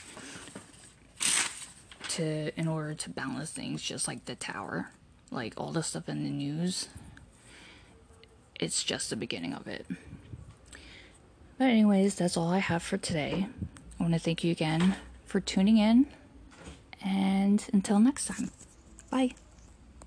to 2.10 2.52
in 2.60 2.68
order 2.68 2.94
to 2.94 3.10
balance 3.10 3.52
things 3.52 3.82
just 3.82 4.08
like 4.08 4.26
the 4.26 4.36
tower. 4.36 4.92
Like 5.32 5.54
all 5.58 5.72
the 5.72 5.84
stuff 5.84 6.10
in 6.10 6.24
the 6.24 6.30
news. 6.30 6.90
It's 8.60 8.84
just 8.84 9.10
the 9.10 9.16
beginning 9.16 9.54
of 9.54 9.68
it. 9.68 9.86
But 11.58 11.66
anyways, 11.66 12.16
that's 12.16 12.36
all 12.36 12.50
I 12.50 12.60
have 12.60 12.84
for 12.84 12.98
today. 12.98 13.48
I 14.00 14.04
want 14.04 14.14
to 14.14 14.20
thank 14.20 14.44
you 14.44 14.52
again 14.52 14.96
for 15.26 15.40
tuning 15.40 15.78
in. 15.78 16.08
And 17.04 17.66
until 17.72 18.00
next 18.00 18.28
time, 18.28 18.52
bye. 19.10 19.34